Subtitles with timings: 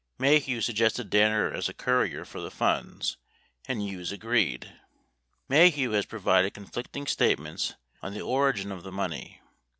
[0.17, 3.17] Maheu suggested Danner as the courier for the funds,
[3.67, 4.63] and Hughes agreed.
[5.47, 9.41] 47 Maheu has provided conflicting statements on the origin of the money.